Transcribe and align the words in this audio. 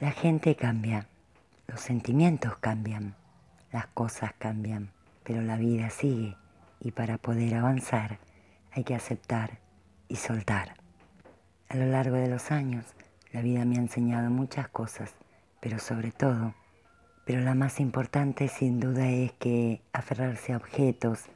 La 0.00 0.12
gente 0.12 0.56
cambia, 0.56 1.08
los 1.68 1.78
sentimientos 1.78 2.56
cambian, 2.56 3.16
las 3.70 3.86
cosas 3.88 4.32
cambian, 4.38 4.92
pero 5.24 5.42
la 5.42 5.58
vida 5.58 5.90
sigue 5.90 6.38
y 6.80 6.92
para 6.92 7.18
poder 7.18 7.54
avanzar 7.54 8.18
hay 8.72 8.82
que 8.82 8.94
aceptar 8.94 9.58
y 10.08 10.16
soltar. 10.16 10.72
A 11.68 11.76
lo 11.76 11.84
largo 11.84 12.16
de 12.16 12.28
los 12.28 12.50
años, 12.50 12.86
la 13.30 13.42
vida 13.42 13.66
me 13.66 13.76
ha 13.76 13.80
enseñado 13.80 14.30
muchas 14.30 14.68
cosas, 14.68 15.14
pero 15.60 15.78
sobre 15.78 16.12
todo, 16.12 16.54
pero 17.26 17.42
la 17.42 17.54
más 17.54 17.78
importante 17.78 18.48
sin 18.48 18.80
duda 18.80 19.06
es 19.06 19.32
que 19.32 19.82
aferrarse 19.92 20.54
a 20.54 20.56
objetos, 20.56 21.26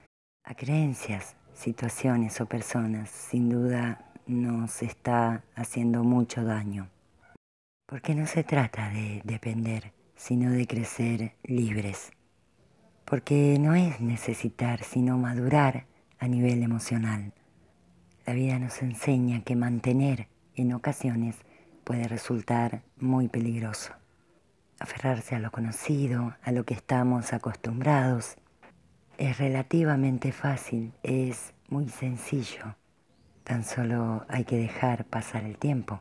a 0.42 0.54
creencias, 0.54 1.36
situaciones 1.52 2.40
o 2.40 2.46
personas, 2.46 3.10
sin 3.10 3.50
duda 3.50 4.10
nos 4.26 4.82
está 4.82 5.44
haciendo 5.54 6.02
mucho 6.02 6.44
daño. 6.44 6.88
Porque 7.86 8.14
no 8.14 8.26
se 8.26 8.44
trata 8.44 8.88
de 8.88 9.20
depender, 9.24 9.92
sino 10.16 10.50
de 10.50 10.66
crecer 10.66 11.34
libres. 11.42 12.12
Porque 13.04 13.58
no 13.60 13.74
es 13.74 14.00
necesitar, 14.00 14.82
sino 14.82 15.18
madurar 15.18 15.84
a 16.18 16.26
nivel 16.26 16.62
emocional. 16.62 17.34
La 18.24 18.32
vida 18.32 18.58
nos 18.58 18.80
enseña 18.80 19.42
que 19.44 19.54
mantener 19.54 20.28
en 20.54 20.72
ocasiones 20.72 21.36
puede 21.84 22.08
resultar 22.08 22.82
muy 22.98 23.28
peligroso. 23.28 23.92
Aferrarse 24.80 25.34
a 25.34 25.38
lo 25.38 25.50
conocido, 25.50 26.34
a 26.42 26.52
lo 26.52 26.64
que 26.64 26.72
estamos 26.72 27.34
acostumbrados, 27.34 28.36
es 29.18 29.36
relativamente 29.36 30.32
fácil, 30.32 30.94
es 31.02 31.52
muy 31.68 31.90
sencillo. 31.90 32.76
Tan 33.44 33.62
solo 33.62 34.24
hay 34.28 34.44
que 34.44 34.56
dejar 34.56 35.04
pasar 35.04 35.44
el 35.44 35.58
tiempo. 35.58 36.00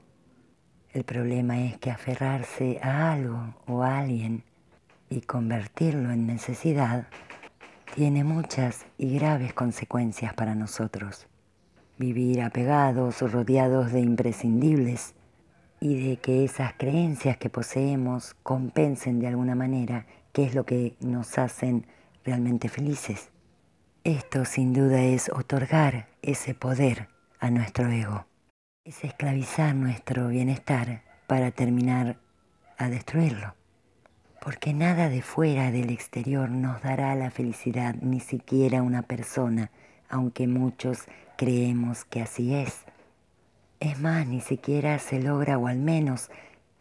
El 0.94 1.06
problema 1.06 1.60
es 1.60 1.78
que 1.80 1.90
aferrarse 1.90 2.80
a 2.84 3.12
algo 3.12 3.56
o 3.66 3.82
a 3.82 3.98
alguien 3.98 4.44
y 5.10 5.22
convertirlo 5.22 6.12
en 6.12 6.28
necesidad 6.28 7.08
tiene 7.96 8.24
muchas 8.24 8.86
y 9.00 9.18
graves 9.18 9.54
consecuencias 9.54 10.36
para 10.36 10.54
nosotros. 10.54 11.26
Vivir 11.98 12.44
apegados 12.44 13.24
o 13.24 13.28
rodeados 13.28 13.92
de 13.92 14.02
imprescindibles 14.02 15.16
y 15.80 16.10
de 16.10 16.18
que 16.18 16.44
esas 16.44 16.74
creencias 16.74 17.38
que 17.38 17.50
poseemos 17.50 18.36
compensen 18.44 19.20
de 19.20 19.28
alguna 19.28 19.56
manera 19.56 20.06
qué 20.32 20.44
es 20.44 20.54
lo 20.54 20.64
que 20.64 20.96
nos 21.00 21.40
hacen 21.40 21.88
realmente 22.24 22.70
felices. 22.70 23.32
Esto 24.04 24.46
sin 24.46 24.74
duda 24.74 25.02
es 25.02 25.30
otorgar 25.30 26.08
ese 26.22 26.54
poder 26.54 27.08
a 27.40 27.50
nuestro 27.50 27.90
ego, 27.90 28.26
es 28.86 29.04
esclavizar 29.04 29.76
nuestro 29.76 30.28
bienestar 30.28 31.02
para 31.28 31.52
terminar 31.52 32.18
a 32.78 32.90
destruirlo. 32.90 33.56
Porque 34.42 34.74
nada 34.74 35.10
de 35.10 35.22
fuera 35.22 35.72
del 35.72 35.90
exterior 35.90 36.50
nos 36.50 36.82
dará 36.82 37.16
la 37.16 37.32
felicidad, 37.32 37.96
ni 38.02 38.20
siquiera 38.20 38.82
una 38.82 39.02
persona, 39.02 39.72
aunque 40.10 40.48
muchos 40.48 41.06
creemos 41.38 42.04
que 42.06 42.22
así 42.22 42.54
es. 42.54 42.84
Es 43.80 44.00
más, 44.00 44.28
ni 44.28 44.42
siquiera 44.42 45.00
se 45.00 45.22
logra 45.22 45.58
o 45.58 45.68
al 45.68 45.80
menos 45.80 46.30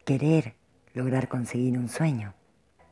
querer 0.05 0.55
lograr 0.95 1.29
conseguir 1.29 1.79
un 1.79 1.89
sueño 1.89 2.35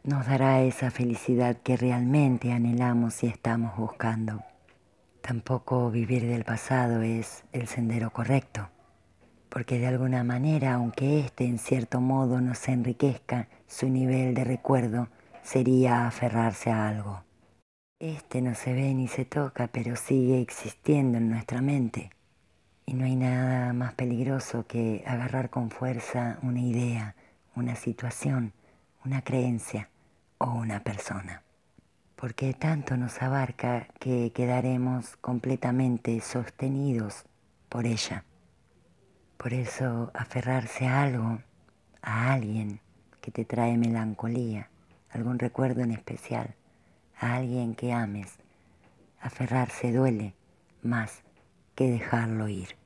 nos 0.02 0.26
dará 0.26 0.62
esa 0.62 0.90
felicidad 0.90 1.58
que 1.58 1.76
realmente 1.76 2.52
anhelamos 2.52 3.22
y 3.22 3.26
estamos 3.26 3.76
buscando. 3.76 4.42
Tampoco 5.20 5.90
vivir 5.90 6.26
del 6.26 6.44
pasado 6.44 7.02
es 7.02 7.44
el 7.52 7.66
sendero 7.66 8.10
correcto, 8.10 8.70
porque 9.50 9.78
de 9.78 9.88
alguna 9.88 10.24
manera, 10.24 10.74
aunque 10.74 11.20
éste 11.20 11.44
en 11.44 11.58
cierto 11.58 12.00
modo 12.00 12.40
nos 12.40 12.66
enriquezca, 12.68 13.48
su 13.66 13.88
nivel 13.88 14.32
de 14.34 14.44
recuerdo 14.44 15.08
sería 15.42 16.06
aferrarse 16.06 16.70
a 16.70 16.88
algo. 16.88 17.24
Este 17.98 18.40
no 18.40 18.54
se 18.54 18.72
ve 18.72 18.94
ni 18.94 19.08
se 19.08 19.24
toca, 19.24 19.66
pero 19.66 19.96
sigue 19.96 20.40
existiendo 20.40 21.18
en 21.18 21.28
nuestra 21.28 21.60
mente. 21.60 22.10
Y 22.86 22.94
no 22.94 23.04
hay 23.04 23.16
nada 23.16 23.72
más 23.72 23.92
peligroso 23.94 24.66
que 24.66 25.04
agarrar 25.06 25.50
con 25.50 25.70
fuerza 25.70 26.38
una 26.42 26.60
idea, 26.60 27.14
una 27.54 27.76
situación, 27.76 28.52
una 29.04 29.22
creencia 29.22 29.90
o 30.38 30.46
una 30.52 30.80
persona, 30.82 31.42
porque 32.16 32.54
tanto 32.54 32.96
nos 32.96 33.20
abarca 33.20 33.88
que 33.98 34.32
quedaremos 34.32 35.16
completamente 35.18 36.20
sostenidos 36.20 37.24
por 37.68 37.86
ella. 37.86 38.24
Por 39.40 39.54
eso 39.54 40.10
aferrarse 40.12 40.86
a 40.86 41.00
algo, 41.00 41.38
a 42.02 42.34
alguien 42.34 42.78
que 43.22 43.30
te 43.30 43.46
trae 43.46 43.78
melancolía, 43.78 44.68
algún 45.08 45.38
recuerdo 45.38 45.80
en 45.80 45.92
especial, 45.92 46.56
a 47.18 47.36
alguien 47.36 47.74
que 47.74 47.94
ames, 47.94 48.34
aferrarse 49.18 49.92
duele 49.92 50.34
más 50.82 51.22
que 51.74 51.90
dejarlo 51.90 52.48
ir. 52.48 52.76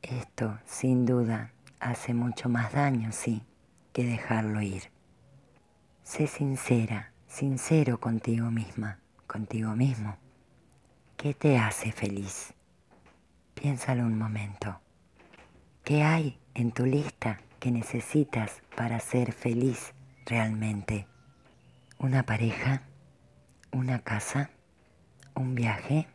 Esto, 0.00 0.60
sin 0.64 1.04
duda, 1.04 1.50
hace 1.80 2.14
mucho 2.14 2.48
más 2.48 2.72
daño, 2.72 3.10
sí, 3.10 3.42
que 3.92 4.04
dejarlo 4.04 4.62
ir. 4.62 4.92
Sé 6.04 6.28
sincera, 6.28 7.10
sincero 7.26 7.98
contigo 7.98 8.52
misma, 8.52 9.00
contigo 9.26 9.74
mismo. 9.74 10.18
¿Qué 11.16 11.34
te 11.34 11.58
hace 11.58 11.90
feliz? 11.90 12.54
Piénsalo 13.54 14.04
un 14.04 14.16
momento. 14.16 14.78
¿Qué 15.88 16.02
hay 16.02 16.38
en 16.52 16.72
tu 16.72 16.84
lista 16.84 17.40
que 17.58 17.70
necesitas 17.70 18.60
para 18.76 19.00
ser 19.00 19.32
feliz 19.32 19.94
realmente? 20.26 21.06
¿Una 21.98 22.24
pareja? 22.24 22.82
¿Una 23.72 24.00
casa? 24.00 24.50
¿Un 25.34 25.54
viaje? 25.54 26.06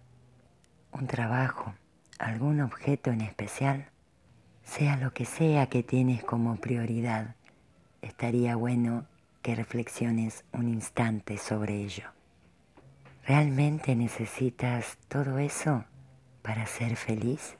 ¿Un 0.91 1.07
trabajo? 1.07 1.73
¿Algún 2.19 2.61
objeto 2.61 3.09
en 3.09 3.21
especial? 3.21 3.89
Sea 4.63 4.95
lo 4.95 5.11
que 5.11 5.25
sea 5.25 5.65
que 5.65 5.81
tienes 5.81 6.23
como 6.23 6.57
prioridad, 6.57 7.35
estaría 8.03 8.55
bueno 8.55 9.07
que 9.41 9.55
reflexiones 9.55 10.45
un 10.51 10.69
instante 10.69 11.39
sobre 11.39 11.77
ello. 11.77 12.11
¿Realmente 13.25 13.95
necesitas 13.95 14.99
todo 15.07 15.39
eso 15.39 15.83
para 16.43 16.67
ser 16.67 16.95
feliz? 16.95 17.57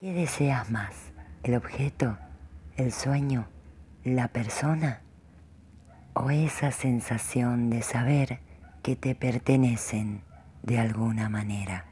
¿Qué 0.00 0.12
deseas 0.12 0.68
más? 0.72 1.12
¿El 1.44 1.54
objeto? 1.54 2.18
¿El 2.76 2.92
sueño? 2.92 3.46
¿La 4.02 4.28
persona? 4.28 5.02
¿O 6.12 6.30
esa 6.30 6.72
sensación 6.72 7.70
de 7.70 7.82
saber 7.82 8.40
que 8.82 8.96
te 8.96 9.14
pertenecen 9.14 10.22
de 10.64 10.80
alguna 10.80 11.28
manera? 11.28 11.86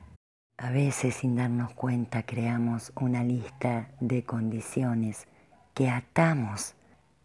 A 0.59 0.71
veces 0.71 1.15
sin 1.15 1.37
darnos 1.37 1.73
cuenta 1.75 2.25
creamos 2.25 2.93
una 2.97 3.23
lista 3.23 3.89
de 4.01 4.25
condiciones 4.25 5.29
que 5.75 5.91
atamos 5.91 6.75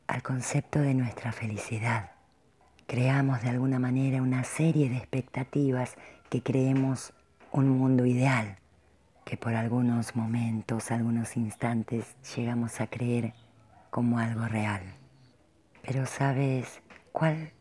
al 0.06 0.22
concepto 0.22 0.80
de 0.80 0.94
nuestra 0.94 1.31
felicidad. 1.31 2.12
Creamos 2.86 3.42
de 3.42 3.50
alguna 3.50 3.80
manera 3.80 4.22
una 4.22 4.44
serie 4.44 4.90
de 4.90 4.98
expectativas 4.98 5.96
que 6.30 6.44
creemos 6.44 7.14
un 7.52 7.70
mundo 7.70 8.06
ideal, 8.06 8.58
que 9.24 9.38
por 9.38 9.54
algunos 9.54 10.16
momentos, 10.16 10.92
algunos 10.92 11.38
instantes 11.38 12.16
llegamos 12.36 12.82
a 12.82 12.88
creer 12.88 13.34
como 13.90 14.20
algo 14.20 14.46
real. 14.48 14.82
Pero 15.84 16.06
¿sabes 16.06 16.82
cuál 17.12 17.52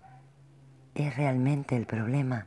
es 0.94 1.16
realmente 1.16 1.76
el 1.76 1.86
problema? 1.86 2.46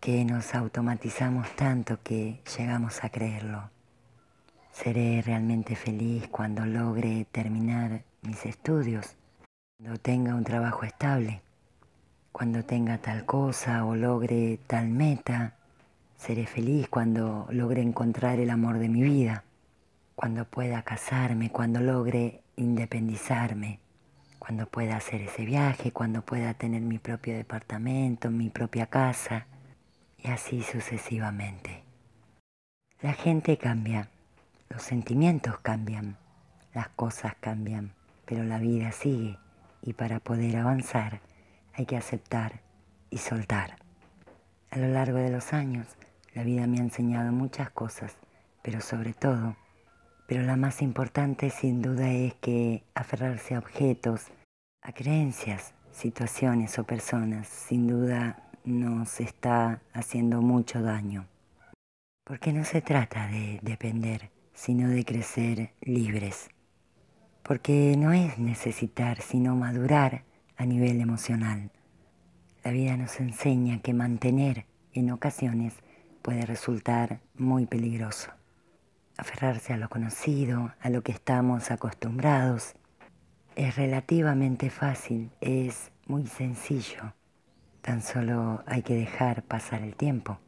Que 0.00 0.24
nos 0.24 0.54
automatizamos 0.54 1.54
tanto 1.56 2.02
que 2.02 2.42
llegamos 2.56 3.04
a 3.04 3.08
creerlo. 3.08 3.70
Seré 4.72 5.22
realmente 5.22 5.76
feliz 5.76 6.28
cuando 6.28 6.66
logre 6.66 7.26
terminar 7.30 8.04
mis 8.22 8.44
estudios, 8.44 9.16
cuando 9.78 10.00
tenga 10.00 10.34
un 10.34 10.44
trabajo 10.44 10.84
estable, 10.84 11.42
cuando 12.32 12.64
tenga 12.64 12.98
tal 12.98 13.24
cosa 13.24 13.84
o 13.84 13.94
logre 13.94 14.58
tal 14.66 14.88
meta, 14.88 15.54
seré 16.26 16.46
feliz 16.46 16.88
cuando 16.88 17.46
logre 17.50 17.82
encontrar 17.82 18.38
el 18.38 18.50
amor 18.50 18.78
de 18.78 18.88
mi 18.88 19.02
vida, 19.02 19.44
cuando 20.14 20.44
pueda 20.44 20.82
casarme, 20.82 21.50
cuando 21.50 21.80
logre 21.80 22.42
independizarme, 22.56 23.80
cuando 24.38 24.66
pueda 24.66 24.96
hacer 24.96 25.22
ese 25.22 25.44
viaje, 25.44 25.92
cuando 25.92 26.22
pueda 26.22 26.54
tener 26.54 26.82
mi 26.82 26.98
propio 26.98 27.34
departamento, 27.34 28.30
mi 28.30 28.50
propia 28.50 28.86
casa, 28.86 29.46
y 30.18 30.28
así 30.28 30.62
sucesivamente. 30.62 31.82
La 33.00 33.12
gente 33.12 33.58
cambia, 33.58 34.08
los 34.70 34.82
sentimientos 34.82 35.58
cambian, 35.58 36.16
las 36.72 36.88
cosas 36.90 37.34
cambian 37.40 37.92
pero 38.24 38.44
la 38.44 38.58
vida 38.58 38.92
sigue 38.92 39.38
y 39.82 39.92
para 39.92 40.20
poder 40.20 40.56
avanzar 40.56 41.20
hay 41.74 41.86
que 41.86 41.96
aceptar 41.96 42.60
y 43.10 43.18
soltar. 43.18 43.76
A 44.70 44.78
lo 44.78 44.88
largo 44.88 45.18
de 45.18 45.30
los 45.30 45.52
años, 45.52 45.86
la 46.34 46.42
vida 46.42 46.66
me 46.66 46.78
ha 46.78 46.82
enseñado 46.82 47.32
muchas 47.32 47.70
cosas, 47.70 48.16
pero 48.62 48.80
sobre 48.80 49.14
todo, 49.14 49.56
pero 50.26 50.42
la 50.42 50.56
más 50.56 50.82
importante 50.82 51.50
sin 51.50 51.80
duda 51.80 52.10
es 52.10 52.34
que 52.34 52.82
aferrarse 52.94 53.54
a 53.54 53.60
objetos, 53.60 54.28
a 54.82 54.92
creencias, 54.92 55.74
situaciones 55.92 56.78
o 56.78 56.84
personas, 56.84 57.46
sin 57.46 57.86
duda 57.86 58.42
nos 58.64 59.20
está 59.20 59.80
haciendo 59.92 60.42
mucho 60.42 60.82
daño. 60.82 61.26
Porque 62.24 62.52
no 62.52 62.64
se 62.64 62.80
trata 62.80 63.28
de 63.28 63.60
depender, 63.62 64.30
sino 64.54 64.88
de 64.88 65.04
crecer 65.04 65.72
libres. 65.82 66.48
Porque 67.42 67.94
no 67.98 68.12
es 68.12 68.38
necesitar, 68.38 69.20
sino 69.20 69.54
madurar 69.54 70.24
a 70.56 70.64
nivel 70.64 71.00
emocional. 71.00 71.70
La 72.64 72.70
vida 72.70 72.96
nos 72.96 73.20
enseña 73.20 73.82
que 73.82 73.92
mantener 73.92 74.64
en 74.94 75.10
ocasiones 75.10 75.74
puede 76.24 76.46
resultar 76.46 77.20
muy 77.36 77.66
peligroso. 77.66 78.30
Aferrarse 79.18 79.74
a 79.74 79.76
lo 79.76 79.90
conocido, 79.90 80.72
a 80.80 80.88
lo 80.88 81.02
que 81.02 81.12
estamos 81.12 81.70
acostumbrados, 81.70 82.76
es 83.56 83.76
relativamente 83.76 84.70
fácil, 84.70 85.30
es 85.42 85.92
muy 86.06 86.26
sencillo. 86.26 87.12
Tan 87.82 88.00
solo 88.00 88.64
hay 88.66 88.80
que 88.80 88.94
dejar 88.94 89.42
pasar 89.42 89.82
el 89.82 89.96
tiempo. 89.96 90.38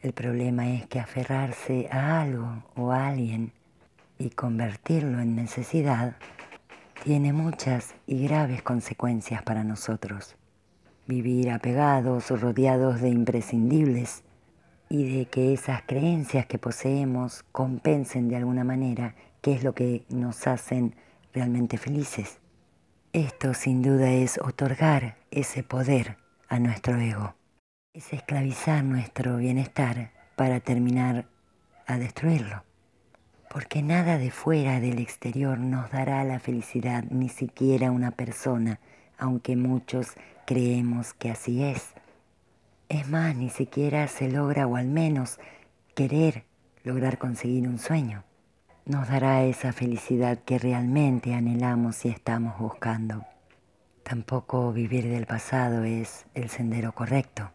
El 0.00 0.12
problema 0.12 0.70
es 0.70 0.86
que 0.86 1.00
aferrarse 1.00 1.88
a 1.90 2.20
algo 2.22 2.62
o 2.76 2.92
a 2.92 3.08
alguien 3.08 3.52
y 4.16 4.30
convertirlo 4.30 5.18
en 5.18 5.34
necesidad 5.34 6.14
tiene 7.02 7.32
muchas 7.32 7.96
y 8.06 8.28
graves 8.28 8.62
consecuencias 8.62 9.42
para 9.42 9.64
nosotros. 9.64 10.36
Vivir 11.08 11.50
apegados 11.50 12.30
rodeados 12.30 13.00
de 13.00 13.08
imprescindibles 13.08 14.22
y 14.88 15.18
de 15.18 15.26
que 15.26 15.52
esas 15.52 15.82
creencias 15.82 16.46
que 16.46 16.58
poseemos 16.58 17.44
compensen 17.52 18.28
de 18.28 18.36
alguna 18.36 18.64
manera 18.64 19.14
qué 19.40 19.52
es 19.52 19.64
lo 19.64 19.74
que 19.74 20.04
nos 20.08 20.46
hacen 20.46 20.94
realmente 21.32 21.78
felices. 21.78 22.38
Esto 23.12 23.54
sin 23.54 23.82
duda 23.82 24.10
es 24.10 24.38
otorgar 24.38 25.16
ese 25.30 25.62
poder 25.62 26.16
a 26.48 26.58
nuestro 26.58 26.98
ego, 26.98 27.34
es 27.92 28.12
esclavizar 28.12 28.82
nuestro 28.84 29.36
bienestar 29.36 30.10
para 30.36 30.60
terminar 30.60 31.26
a 31.86 31.98
destruirlo. 31.98 32.64
Porque 33.48 33.82
nada 33.82 34.18
de 34.18 34.30
fuera 34.32 34.80
del 34.80 34.98
exterior 34.98 35.58
nos 35.58 35.90
dará 35.92 36.24
la 36.24 36.40
felicidad, 36.40 37.04
ni 37.10 37.28
siquiera 37.28 37.92
una 37.92 38.10
persona, 38.10 38.80
aunque 39.16 39.54
muchos 39.54 40.14
creemos 40.44 41.14
que 41.14 41.30
así 41.30 41.62
es. 41.62 41.93
Es 42.88 43.08
más, 43.08 43.34
ni 43.34 43.50
siquiera 43.50 44.08
se 44.08 44.30
logra 44.30 44.66
o 44.66 44.76
al 44.76 44.88
menos 44.88 45.38
querer 45.94 46.44
lograr 46.82 47.18
conseguir 47.18 47.66
un 47.66 47.78
sueño. 47.78 48.24
Nos 48.84 49.08
dará 49.08 49.44
esa 49.44 49.72
felicidad 49.72 50.38
que 50.44 50.58
realmente 50.58 51.34
anhelamos 51.34 52.04
y 52.04 52.10
estamos 52.10 52.58
buscando. 52.58 53.24
Tampoco 54.02 54.72
vivir 54.72 55.08
del 55.08 55.24
pasado 55.26 55.84
es 55.84 56.26
el 56.34 56.50
sendero 56.50 56.92
correcto, 56.92 57.50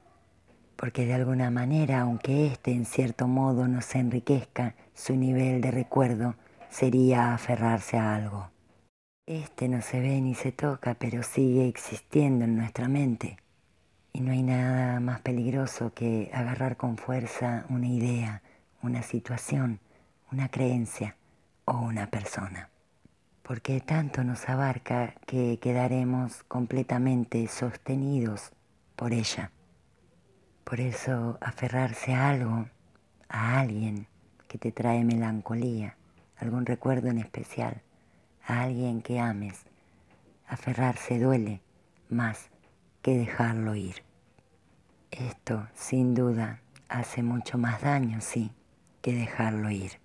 porque 0.76 1.06
de 1.06 1.14
alguna 1.14 1.52
manera, 1.52 2.02
aunque 2.02 2.48
éste 2.48 2.72
en 2.72 2.86
cierto 2.86 3.28
modo 3.28 3.68
nos 3.68 3.94
enriquezca, 3.94 4.74
su 4.96 5.16
nivel 5.16 5.62
de 5.62 5.70
recuerdo 5.70 6.34
sería 6.70 7.36
aferrarse 7.36 7.98
a 7.98 8.16
algo. 8.16 8.50
Este 9.28 9.70
no 9.70 9.84
se 9.84 10.00
ve 10.00 10.20
ni 10.22 10.34
se 10.34 10.52
toca, 10.52 10.96
pero 10.96 11.22
sigue 11.22 11.68
existiendo 11.68 12.46
en 12.46 12.58
nuestra 12.58 12.88
mente. 12.88 13.38
Y 14.14 14.22
no 14.22 14.32
hay 14.32 14.44
nada 14.44 15.00
más 15.00 15.22
peligroso 15.22 15.94
que 15.94 16.32
agarrar 16.34 16.78
con 16.78 16.98
fuerza 16.98 17.66
una 17.70 17.88
idea, 17.88 18.42
una 18.82 19.04
situación, 19.04 19.80
una 20.32 20.50
creencia 20.50 21.16
o 21.66 21.78
una 21.80 22.08
persona. 22.08 22.70
Porque 23.44 23.82
tanto 23.82 24.24
nos 24.24 24.48
abarca 24.50 25.16
que 25.26 25.60
quedaremos 25.62 26.44
completamente 26.44 27.48
sostenidos 27.48 28.52
por 28.96 29.14
ella. 29.14 29.52
Por 30.64 30.80
eso 30.80 31.38
aferrarse 31.42 32.14
a 32.14 32.30
algo, 32.30 32.68
a 33.28 33.60
alguien 33.60 34.08
que 34.48 34.58
te 34.58 34.72
trae 34.72 35.04
melancolía, 35.04 35.96
algún 36.38 36.66
recuerdo 36.66 37.10
en 37.10 37.20
especial, 37.20 37.82
a 38.46 38.64
alguien 38.64 39.02
que 39.02 39.20
ames, 39.20 39.66
aferrarse 40.48 41.20
duele 41.20 41.62
más 42.10 42.50
que 43.02 43.18
dejarlo 43.18 43.76
ir. 43.76 44.04
Esto, 45.12 45.68
sin 45.74 46.14
duda, 46.14 46.62
hace 46.88 47.24
mucho 47.24 47.58
más 47.58 47.82
daño, 47.82 48.22
sí, 48.22 48.52
que 49.02 49.14
dejarlo 49.14 49.70
ir. 49.70 50.00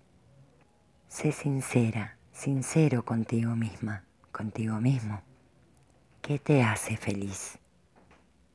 Sé 1.07 1.31
sincera, 1.31 2.17
sincero 2.31 3.05
contigo 3.05 3.55
misma, 3.55 4.03
contigo 4.31 4.79
mismo. 4.79 5.21
¿Qué 6.21 6.39
te 6.39 6.63
hace 6.63 6.97
feliz? 6.97 7.59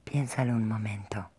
Piénsalo 0.04 0.54
un 0.54 0.66
momento. 0.66 1.30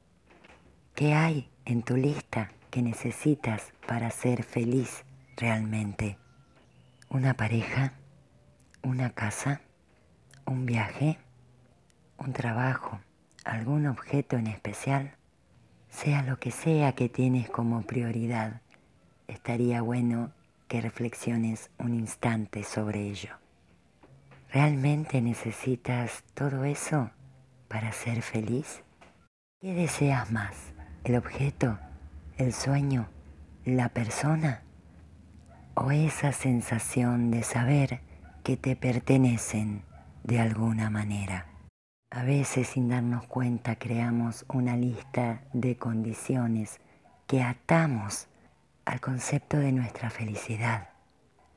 ¿Qué 0.96 1.14
hay 1.14 1.50
en 1.66 1.84
tu 1.84 1.98
lista 1.98 2.52
que 2.70 2.82
necesitas 2.82 3.74
para 3.86 4.12
ser 4.12 4.44
feliz 4.44 5.04
realmente? 5.36 6.18
¿Una 7.10 7.34
pareja? 7.34 7.94
¿Una 8.82 9.10
casa? 9.10 9.62
¿Un 10.46 10.66
viaje? 10.66 11.20
¿Un 12.24 12.34
trabajo? 12.34 13.00
¿Algún 13.46 13.88
objeto 13.88 14.38
en 14.38 14.46
especial? 14.46 15.16
Sea 15.90 16.22
lo 16.22 16.38
que 16.38 16.52
sea 16.52 16.94
que 16.94 17.10
tienes 17.10 17.50
como 17.50 17.82
prioridad, 17.82 18.62
estaría 19.28 19.82
bueno 19.82 20.32
que 20.68 20.82
reflexiones 20.82 21.72
un 21.80 21.96
instante 21.96 22.64
sobre 22.64 23.08
ello. 23.10 23.32
¿Realmente 24.52 25.20
necesitas 25.20 26.24
todo 26.36 26.64
eso 26.64 27.10
para 27.68 27.92
ser 27.92 28.22
feliz? 28.22 28.84
¿Qué 29.60 29.74
deseas 29.74 30.32
más? 30.32 30.76
el 31.04 31.16
objeto, 31.16 31.80
el 32.38 32.54
sueño, 32.54 33.10
la 33.66 33.90
persona 33.90 34.62
o 35.74 35.90
esa 35.90 36.34
sensación 36.34 37.32
de 37.32 37.42
saber 37.42 38.02
que 38.44 38.58
te 38.58 38.76
pertenecen 38.76 39.82
de 40.24 40.40
alguna 40.40 40.92
manera. 40.92 41.51
A 42.14 42.24
veces 42.24 42.68
sin 42.68 42.90
darnos 42.90 43.26
cuenta 43.26 43.78
creamos 43.78 44.44
una 44.50 44.76
lista 44.76 45.44
de 45.54 45.78
condiciones 45.78 46.82
que 47.26 47.42
atamos 47.42 48.28
al 48.84 49.00
concepto 49.00 49.58
de 49.58 49.72
nuestra 49.72 50.10
felicidad. 50.10 50.90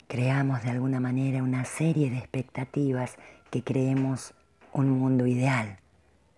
Creamos 0.07 0.63
de 0.63 0.71
alguna 0.71 1.01
manera 1.01 1.43
una 1.43 1.65
serie 1.65 2.09
de 2.09 2.19
expectativas 2.19 3.17
que 3.51 3.65
creemos 3.65 4.33
un 4.73 4.91
mundo 4.91 5.27
ideal 5.27 5.79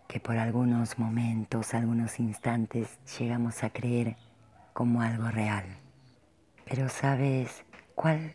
que 0.09 0.19
por 0.19 0.38
algunos 0.38 0.99
momentos, 0.99 1.75
algunos 1.75 2.19
instantes 2.19 2.99
llegamos 3.19 3.62
a 3.64 3.71
creer 3.71 4.17
como 4.73 5.02
algo 5.02 5.29
real. 5.29 5.64
Pero 6.64 6.88
¿sabes 6.88 7.67
cuál 7.95 8.35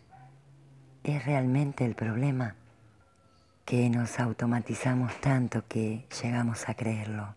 es 1.04 1.26
realmente 1.26 1.86
el 1.86 1.96
problema? 1.96 2.56
Que 3.72 3.90
nos 3.90 4.20
automatizamos 4.20 5.16
tanto 5.22 5.66
que 5.66 6.06
llegamos 6.22 6.68
a 6.68 6.74
creerlo. 6.74 7.36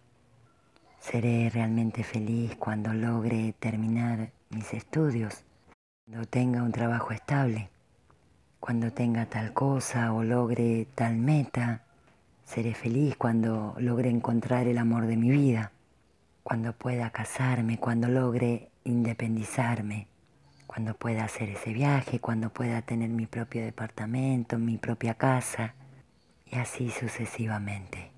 Seré 0.99 1.49
realmente 1.49 2.03
feliz 2.03 2.57
cuando 2.57 2.93
logre 2.93 3.55
terminar 3.61 4.33
mis 4.51 4.75
estudios, 4.75 5.45
cuando 6.05 6.27
tenga 6.27 6.65
un 6.65 6.73
trabajo 6.73 7.13
estable, 7.13 7.71
cuando 8.59 8.93
tenga 8.93 9.27
tal 9.27 9.53
cosa 9.53 10.13
o 10.13 10.25
logre 10.25 10.89
tal 10.97 11.19
meta 11.19 11.83
Seré 12.45 12.75
feliz 12.75 13.15
cuando 13.17 13.77
logre 13.79 14.11
encontrar 14.11 14.67
el 14.67 14.79
amor 14.79 15.07
de 15.07 15.17
mi 15.17 15.31
vida, 15.31 15.71
cuando 16.43 16.73
pueda 16.73 17.11
casarme, 17.11 17.79
cuando 17.79 18.09
logre 18.09 18.71
independizarme, 18.83 20.09
cuando 20.67 20.95
pueda 20.95 21.27
hacer 21.27 21.51
ese 21.51 21.73
viaje, 21.73 22.19
cuando 22.19 22.51
pueda 22.51 22.83
tener 22.83 23.11
mi 23.11 23.27
propio 23.27 23.63
departamento, 23.63 24.59
mi 24.59 24.79
propia 24.79 25.15
casa 25.15 25.75
y 26.55 26.59
así 26.59 26.91
sucesivamente. 26.91 28.14